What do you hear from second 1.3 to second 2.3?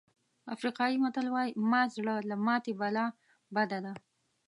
وایي مات زړه